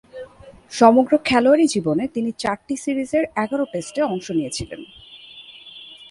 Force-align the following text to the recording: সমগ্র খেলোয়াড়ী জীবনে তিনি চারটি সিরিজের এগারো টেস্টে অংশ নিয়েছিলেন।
সমগ্র 0.71 1.13
খেলোয়াড়ী 1.25 1.65
জীবনে 1.67 2.03
তিনি 2.07 2.29
চারটি 2.37 2.75
সিরিজের 2.77 3.23
এগারো 3.35 3.65
টেস্টে 3.73 4.01
অংশ 4.03 4.27
নিয়েছিলেন। 4.31 4.81